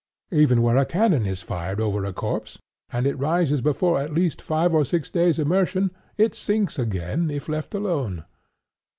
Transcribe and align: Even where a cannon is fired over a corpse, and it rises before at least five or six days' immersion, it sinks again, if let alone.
Even 0.31 0.63
where 0.63 0.77
a 0.77 0.83
cannon 0.87 1.27
is 1.27 1.43
fired 1.43 1.79
over 1.79 2.05
a 2.05 2.11
corpse, 2.11 2.57
and 2.91 3.05
it 3.05 3.19
rises 3.19 3.61
before 3.61 3.99
at 4.01 4.11
least 4.15 4.41
five 4.41 4.73
or 4.73 4.83
six 4.83 5.11
days' 5.11 5.37
immersion, 5.37 5.91
it 6.17 6.33
sinks 6.33 6.79
again, 6.79 7.29
if 7.29 7.47
let 7.47 7.71
alone. 7.75 8.25